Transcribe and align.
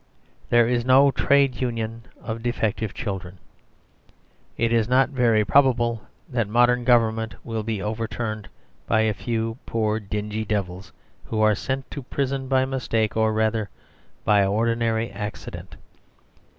There 0.49 0.67
is 0.67 0.83
no 0.83 1.11
trade 1.11 1.61
union 1.61 2.05
of 2.19 2.41
defective 2.41 2.91
children. 2.91 3.37
It 4.57 4.73
is 4.73 4.89
not 4.89 5.09
very 5.09 5.45
probable 5.45 6.01
that 6.27 6.49
modern 6.49 6.83
government 6.85 7.35
will 7.43 7.61
be 7.61 7.83
overturned 7.83 8.49
by 8.87 9.01
a 9.01 9.13
few 9.13 9.59
poor 9.67 9.99
dingy 9.99 10.43
devils 10.43 10.91
who 11.25 11.39
are 11.41 11.53
sent 11.53 11.91
to 11.91 12.01
prison 12.01 12.47
by 12.47 12.65
mistake, 12.65 13.15
or 13.15 13.31
rather 13.31 13.69
by 14.25 14.43
ordinary 14.43 15.11
accident. 15.11 15.75